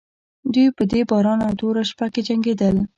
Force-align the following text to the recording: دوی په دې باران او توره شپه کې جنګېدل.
دوی 0.53 0.67
په 0.77 0.83
دې 0.91 1.01
باران 1.09 1.39
او 1.47 1.53
توره 1.59 1.83
شپه 1.89 2.07
کې 2.13 2.21
جنګېدل. 2.27 2.75